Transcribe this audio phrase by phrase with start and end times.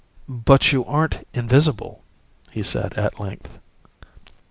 [0.27, 2.01] "But you aren't invisible,"
[2.51, 3.59] he said at length.